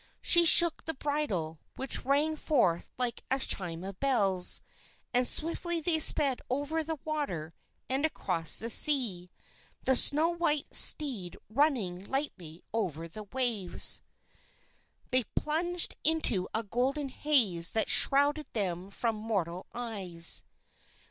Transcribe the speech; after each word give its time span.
She 0.23 0.45
shook 0.45 0.85
the 0.85 0.95
bridle 0.95 1.59
which 1.75 2.03
rang 2.05 2.35
forth 2.35 2.91
like 2.97 3.23
a 3.29 3.37
chime 3.37 3.83
of 3.83 3.99
bells, 3.99 4.63
and 5.13 5.27
swiftly 5.27 5.79
they 5.79 5.99
sped 5.99 6.41
over 6.49 6.83
the 6.83 6.97
water 7.05 7.53
and 7.87 8.03
across 8.03 8.57
the 8.57 8.71
sea, 8.71 9.29
the 9.81 9.95
snow 9.95 10.29
white 10.29 10.73
steed 10.73 11.37
running 11.49 12.03
lightly 12.05 12.63
over 12.73 13.07
the 13.07 13.25
waves. 13.25 14.01
They 15.11 15.25
plunged 15.35 15.95
into 16.03 16.47
a 16.51 16.63
golden 16.63 17.09
haze 17.09 17.73
that 17.73 17.87
shrouded 17.87 18.47
them 18.53 18.89
from 18.89 19.15
mortal 19.15 19.67
eyes. 19.71 20.45